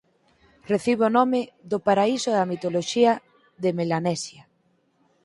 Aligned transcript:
Recibe 0.71 1.03
o 1.07 1.13
nome 1.19 1.39
do 1.71 1.77
paraíso 1.87 2.29
da 2.37 2.49
mitoloxía 2.51 3.11
de 3.63 3.69
Melanesia. 3.77 4.43